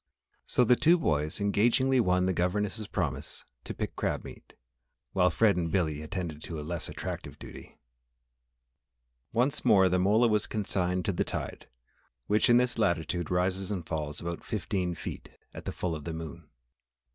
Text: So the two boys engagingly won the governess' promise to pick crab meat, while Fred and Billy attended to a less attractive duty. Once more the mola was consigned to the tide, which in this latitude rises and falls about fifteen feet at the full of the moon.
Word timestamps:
So 0.47 0.63
the 0.63 0.75
two 0.75 0.97
boys 0.97 1.39
engagingly 1.39 1.99
won 1.99 2.25
the 2.25 2.33
governess' 2.33 2.87
promise 2.87 3.45
to 3.65 3.73
pick 3.75 3.95
crab 3.95 4.23
meat, 4.23 4.53
while 5.13 5.29
Fred 5.29 5.55
and 5.55 5.71
Billy 5.71 6.01
attended 6.01 6.41
to 6.41 6.59
a 6.59 6.65
less 6.65 6.89
attractive 6.89 7.37
duty. 7.37 7.77
Once 9.31 9.63
more 9.63 9.89
the 9.89 9.99
mola 9.99 10.27
was 10.27 10.47
consigned 10.47 11.05
to 11.05 11.13
the 11.13 11.23
tide, 11.23 11.67
which 12.25 12.49
in 12.49 12.57
this 12.57 12.79
latitude 12.79 13.29
rises 13.29 13.69
and 13.69 13.85
falls 13.85 14.19
about 14.19 14.43
fifteen 14.43 14.95
feet 14.95 15.29
at 15.53 15.65
the 15.65 15.71
full 15.71 15.93
of 15.93 16.05
the 16.05 16.13
moon. 16.13 16.49